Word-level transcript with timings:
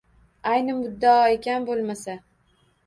–Ayni 0.51 0.75
muddao 0.79 1.29
ekan 1.37 1.69
bo’lmasa… 1.71 2.21